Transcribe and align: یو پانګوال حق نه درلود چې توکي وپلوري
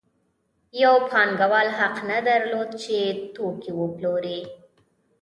یو 0.83 0.95
پانګوال 1.09 1.67
حق 1.79 1.95
نه 2.09 2.19
درلود 2.27 2.69
چې 2.83 2.97
توکي 3.35 3.71
وپلوري 3.79 4.39